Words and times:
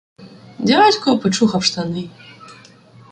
Дядько 0.69 1.17
почухав 1.21 1.63
штани. 1.67 2.05